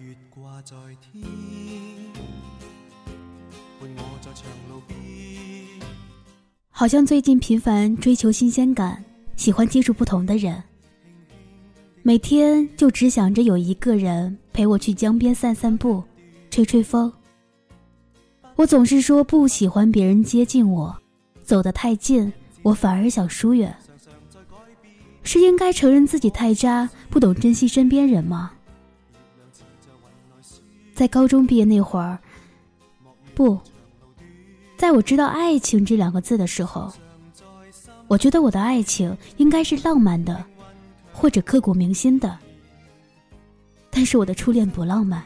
[0.00, 1.24] 月挂在天，
[3.80, 4.96] 伴我在长路边。
[6.70, 9.04] 好像最近频繁追求新鲜感，
[9.36, 10.62] 喜欢接触不同的人，
[12.02, 16.04] 每天就只想着有一个人陪我去江边散散步，
[16.48, 17.12] 吹吹风。
[18.54, 20.96] 我总是说不喜欢别人接近我，
[21.42, 23.74] 走得太近，我反而想疏远。
[25.24, 28.52] 是应该承认自己太渣，不懂珍惜身边人吗？
[30.98, 32.18] 在高中毕业那会儿，
[33.32, 33.56] 不。
[34.76, 36.92] 在我知道“爱情”这两个字的时候，
[38.08, 40.44] 我觉得我的爱情应该是浪漫的，
[41.12, 42.36] 或者刻骨铭心的。
[43.90, 45.22] 但是我的初恋不浪漫，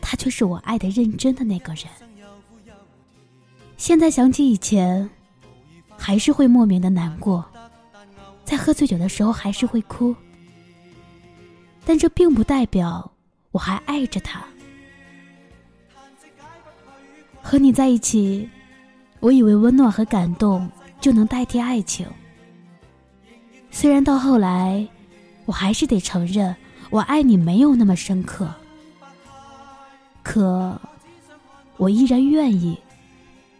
[0.00, 1.86] 他却是我爱的认真的那个人。
[3.76, 5.10] 现在想起以前，
[5.96, 7.44] 还是会莫名的难过，
[8.44, 10.14] 在喝醉酒的时候还是会哭。
[11.84, 13.10] 但这并不代表
[13.50, 14.44] 我还爱着他。
[17.48, 18.50] 和你在一起。
[19.20, 20.68] 我以为温暖和感动
[21.00, 22.04] 就能代替爱情，
[23.70, 24.84] 虽然到后来，
[25.44, 26.54] 我还是得承认
[26.90, 28.52] 我爱你没有那么深刻，
[30.24, 30.78] 可
[31.76, 32.76] 我依然愿意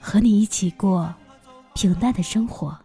[0.00, 1.14] 和你一起过
[1.74, 2.76] 平淡的生活。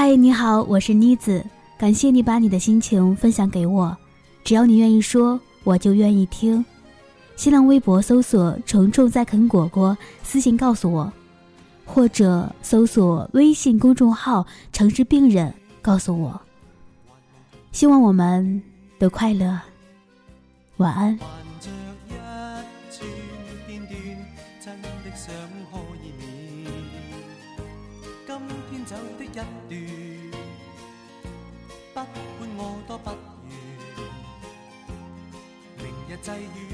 [0.00, 1.44] 嗨，你好，我是妮子。
[1.76, 3.96] 感谢你把你的心情分享给我，
[4.44, 6.64] 只要你愿意说，我就愿意听。
[7.34, 11.12] 新浪微博搜索“虫虫在啃果果”，私信告诉我，
[11.84, 16.40] 或者搜索微信公众号“城市病人”，告诉我。
[17.72, 18.62] 希望我们
[19.00, 19.60] 都快乐，
[20.76, 21.18] 晚安。
[31.92, 33.10] 不管我多不
[33.44, 33.52] 愿，
[35.76, 36.72] 明日际遇，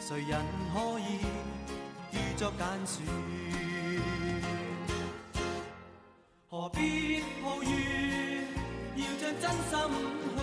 [0.00, 0.32] 谁人
[0.72, 1.02] 可以
[2.12, 2.94] 预作拣选？
[6.48, 6.78] 何必
[7.42, 7.68] 抱怨？
[8.94, 9.72] 要将真心
[10.36, 10.38] 去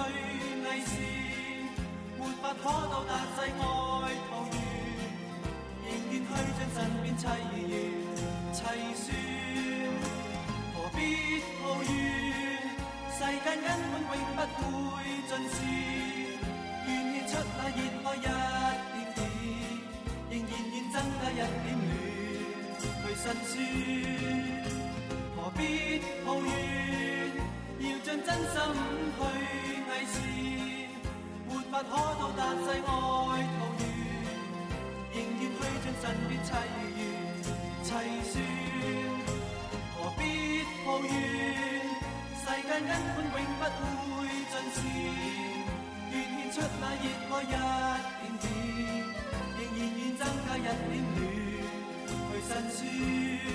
[0.66, 0.94] 伪善，
[2.20, 3.64] 没法可到达世外
[4.30, 4.54] 桃源，
[5.86, 6.28] 仍愿去
[6.60, 7.24] 将身边凄
[21.36, 21.92] 一点暖，
[22.80, 23.54] 去辛酸。
[25.36, 25.60] 何必
[26.26, 26.50] 抱怨？
[27.78, 28.56] 要将真心
[29.16, 30.16] 去伪善，
[31.48, 32.88] 没法可到达世外桃
[33.28, 33.84] 源，
[35.12, 36.48] 仍愿去尽身边凄
[36.96, 36.98] 怨
[37.84, 37.88] 凄
[38.32, 38.34] 酸。
[39.94, 40.20] 何必
[40.86, 41.06] 抱怨？
[42.40, 43.70] 世间根本永不
[44.16, 44.18] 会
[44.52, 44.78] 尽善。
[46.56, 47.44] 出那热爱一
[48.22, 48.44] 点点，
[49.58, 50.00] 仍然愿
[52.56, 53.55] and